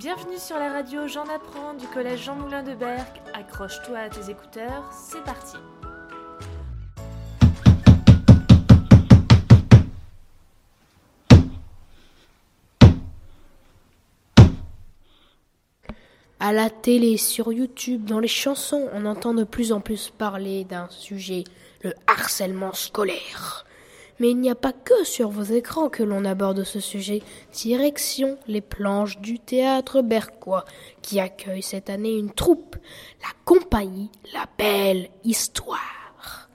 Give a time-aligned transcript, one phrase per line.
[0.00, 3.20] Bienvenue sur la radio J'en apprends du collège Jean Moulin de Berck.
[3.34, 5.58] Accroche-toi à tes écouteurs, c'est parti.
[16.38, 20.64] À la télé, sur YouTube, dans les chansons, on entend de plus en plus parler
[20.64, 21.44] d'un sujet,
[21.82, 23.66] le harcèlement scolaire.
[24.20, 27.22] Mais il n'y a pas que sur vos écrans que l'on aborde ce sujet.
[27.52, 30.66] Direction les planches du théâtre berquois,
[31.02, 32.76] qui accueille cette année une troupe,
[33.22, 36.50] la compagnie La Belle Histoire.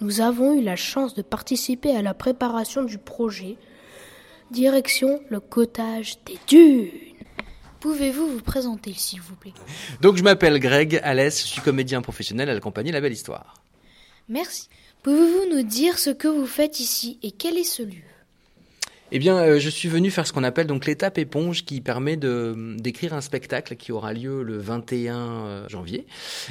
[0.00, 3.56] Nous avons eu la chance de participer à la préparation du projet.
[4.50, 6.90] Direction le cottage des dunes.
[7.80, 9.54] Pouvez-vous vous présenter, s'il vous plaît?
[10.00, 13.54] Donc je m'appelle Greg Alès, je suis comédien professionnel à la compagnie La Belle Histoire.
[14.28, 14.68] Merci.
[15.02, 18.02] Pouvez-vous nous dire ce que vous faites ici et quel est ce lieu?
[19.12, 22.16] Eh bien, euh, je suis venu faire ce qu'on appelle donc l'étape éponge qui permet
[22.16, 26.06] de d'écrire un spectacle qui aura lieu le 21 euh, janvier.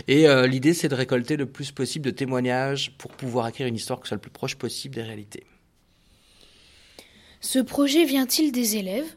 [0.07, 3.75] Et euh, l'idée, c'est de récolter le plus possible de témoignages pour pouvoir écrire une
[3.75, 5.43] histoire qui soit le plus proche possible des réalités.
[7.41, 9.15] Ce projet vient-il des élèves?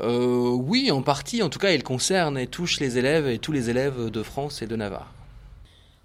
[0.00, 1.42] Euh, oui, en partie.
[1.42, 4.62] En tout cas, il concerne et touche les élèves et tous les élèves de France
[4.62, 5.12] et de Navarre.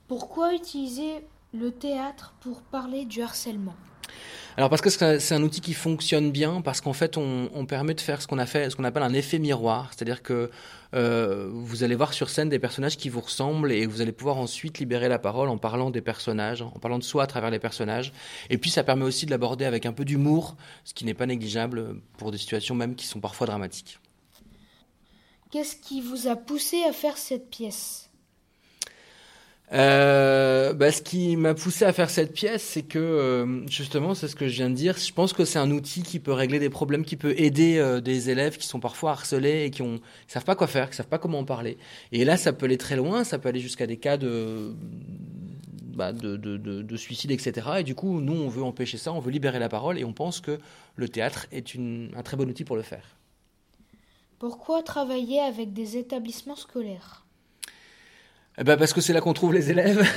[0.07, 1.21] Pourquoi utiliser
[1.53, 3.75] le théâtre pour parler du harcèlement
[4.57, 7.93] Alors parce que c'est un- outil qui fonctionne bien, parce qu'en fait on, on permet
[7.93, 10.49] de faire ce qu'on a fait, ce qu'on appelle un effet miroir, c'est-à-dire que
[10.95, 14.37] euh, vous allez voir sur scène des personnages qui vous ressemblent et vous allez pouvoir
[14.37, 17.59] ensuite libérer la parole en parlant des personnages, en parlant de soi à travers les
[17.59, 18.13] personnages.
[18.51, 21.25] Et puis ça permet aussi de l'aborder avec un peu d'humour, ce qui n'est pas
[21.25, 23.99] négligeable pour des situations même qui sont parfois dramatiques.
[25.51, 28.09] Qu'est-ce qui vous a poussé à faire cette pièce?
[29.71, 34.27] Euh, bah, ce qui m'a poussé à faire cette pièce, c'est que euh, justement, c'est
[34.27, 34.97] ce que je viens de dire.
[34.97, 38.01] Je pense que c'est un outil qui peut régler des problèmes, qui peut aider euh,
[38.01, 40.95] des élèves qui sont parfois harcelés et qui ont, qui savent pas quoi faire, qui
[40.95, 41.77] savent pas comment en parler.
[42.11, 44.75] Et là, ça peut aller très loin, ça peut aller jusqu'à des cas de,
[45.95, 47.67] bah, de, de, de, de suicide, etc.
[47.79, 50.13] Et du coup, nous, on veut empêcher ça, on veut libérer la parole, et on
[50.13, 50.59] pense que
[50.95, 53.17] le théâtre est un très bon outil pour le faire.
[54.37, 57.22] Pourquoi travailler avec des établissements scolaires?
[58.61, 60.07] Ben parce que c'est là qu'on trouve les élèves.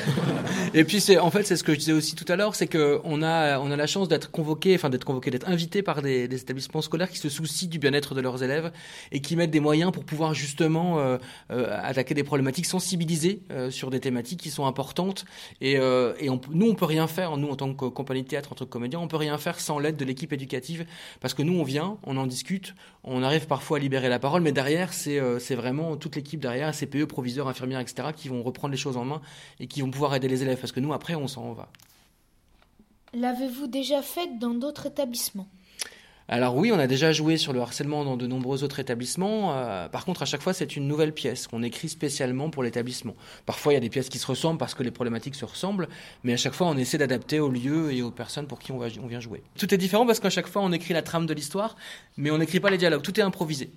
[0.75, 2.67] et puis c'est en fait c'est ce que je disais aussi tout à l'heure, c'est
[2.67, 6.03] que on a on a la chance d'être convoqué, enfin d'être convoqué, d'être invité par
[6.03, 8.73] des, des établissements scolaires qui se soucient du bien-être de leurs élèves
[9.11, 11.17] et qui mettent des moyens pour pouvoir justement euh,
[11.51, 15.25] euh, attaquer des problématiques, sensibiliser euh, sur des thématiques qui sont importantes.
[15.63, 18.29] Et, euh, et on, nous on peut rien faire, nous en tant que compagnie de
[18.29, 20.85] théâtre, en tant que comédien, on peut rien faire sans l'aide de l'équipe éducative
[21.21, 24.43] parce que nous on vient, on en discute, on arrive parfois à libérer la parole,
[24.43, 28.09] mais derrière c'est euh, c'est vraiment toute l'équipe derrière, CPE, proviseurs, infirmières, etc.
[28.29, 29.21] vont reprendre les choses en main
[29.61, 31.69] et qui vont pouvoir aider les élèves parce que nous après on s'en va.
[33.15, 35.49] L'avez-vous déjà fait dans d'autres établissements?
[36.29, 39.55] Alors oui, on a déjà joué sur le harcèlement dans de nombreux autres établissements.
[39.55, 43.15] Euh, par contre, à chaque fois, c'est une nouvelle pièce qu'on écrit spécialement pour l'établissement.
[43.47, 45.89] Parfois, il y a des pièces qui se ressemblent parce que les problématiques se ressemblent,
[46.25, 48.79] mais à chaque fois, on essaie d'adapter au lieu et aux personnes pour qui on,
[48.79, 49.45] va, on vient jouer.
[49.57, 51.77] Tout est différent parce qu'à chaque fois, on écrit la trame de l'histoire,
[52.17, 53.03] mais on n'écrit pas les dialogues.
[53.03, 53.71] Tout est improvisé.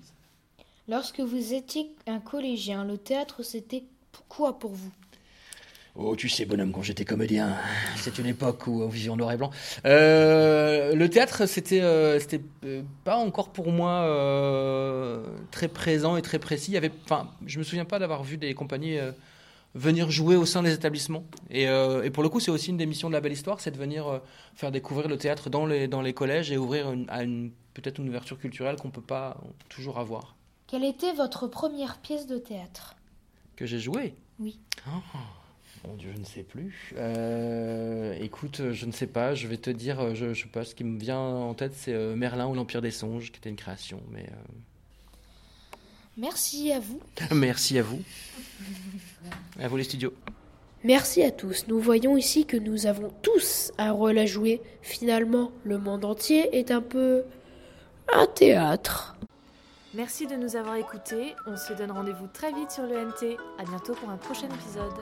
[0.88, 3.84] Lorsque vous étiez un collégien, le théâtre c'était
[4.28, 4.90] quoi pour vous?
[5.96, 7.56] Oh, tu sais, bonhomme, quand j'étais comédien,
[7.96, 9.50] c'est une époque où on vivait en noir et blanc.
[9.84, 16.22] Euh, le théâtre, c'était, euh, c'était euh, pas encore pour moi euh, très présent et
[16.22, 16.70] très précis.
[16.70, 18.98] Il y avait, enfin, je me souviens pas d'avoir vu des compagnies
[19.74, 21.24] venir jouer au sein des établissements.
[21.50, 23.72] Et, et pour le coup, c'est aussi une des missions de la belle histoire, c'est
[23.72, 24.20] de venir
[24.54, 27.98] faire découvrir le théâtre dans les dans les collèges et ouvrir une, à une peut-être
[27.98, 29.36] une ouverture culturelle qu'on peut pas
[29.68, 30.36] toujours avoir.
[30.68, 32.94] Quelle était votre première pièce de théâtre?
[33.60, 34.14] Que j'ai joué.
[34.38, 34.58] Oui.
[34.88, 34.90] Oh,
[35.86, 36.94] mon Dieu, je ne sais plus.
[36.96, 39.34] Euh, écoute, je ne sais pas.
[39.34, 40.64] Je vais te dire, euh, je, je sais pas.
[40.64, 43.50] Ce qui me vient en tête, c'est euh, Merlin ou l'Empire des songes, qui était
[43.50, 44.00] une création.
[44.12, 44.24] Mais
[46.16, 47.00] Merci à vous.
[47.20, 48.00] euh, merci à vous.
[49.60, 50.14] À vous les studios.
[50.82, 51.66] Merci à tous.
[51.68, 54.62] Nous voyons ici que nous avons tous un rôle à jouer.
[54.80, 57.24] Finalement, le monde entier est un peu
[58.14, 59.16] un théâtre.
[59.92, 61.34] Merci de nous avoir écoutés.
[61.46, 63.36] On se donne rendez-vous très vite sur le NT.
[63.58, 64.92] À bientôt pour un prochain épisode.